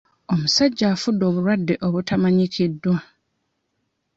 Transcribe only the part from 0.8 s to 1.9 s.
afudde obulwadde